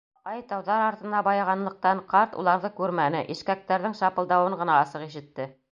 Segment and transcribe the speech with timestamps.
[0.29, 5.51] Ай тауҙар артына байығанлыҡтан, ҡарт уларҙы күрмәне, ишкәктәрҙең шапылдауын ғына асыҡ ишетте.